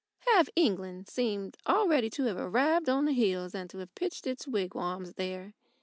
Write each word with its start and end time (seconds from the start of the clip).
Half 0.33 0.49
England 0.55 1.07
seemed 1.07 1.57
already 1.67 2.09
to 2.09 2.23
have 2.23 2.35
arrived 2.37 2.89
on 2.89 3.05
the 3.05 3.11
hills, 3.13 3.53
and 3.53 3.69
to 3.69 3.77
have 3.77 3.93
pitched 3.93 4.25
its 4.25 4.47
wigwams 4.47 5.13
there. 5.13 5.53